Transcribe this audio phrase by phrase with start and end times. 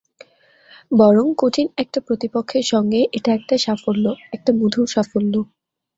[0.91, 5.33] বরং কঠিন একটা প্রতিপক্ষের সঙ্গে এটা একটা সাফল্য, একটা মধুর সাফল্য।